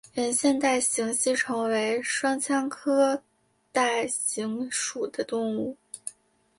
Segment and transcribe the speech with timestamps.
[0.15, 3.21] 圆腺带形吸虫为双腔科
[3.71, 5.77] 带形属的动物。